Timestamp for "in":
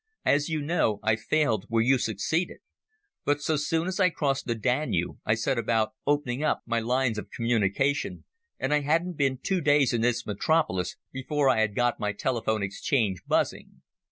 9.93-10.01